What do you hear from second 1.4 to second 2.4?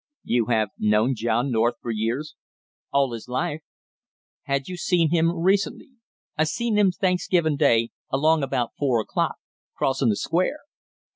North for years?"